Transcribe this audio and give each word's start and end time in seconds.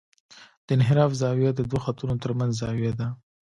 د 0.65 0.67
انحراف 0.75 1.11
زاویه 1.21 1.51
د 1.55 1.61
دوه 1.69 1.79
خطونو 1.85 2.15
ترمنځ 2.23 2.51
زاویه 2.61 2.91
ده 2.99 3.07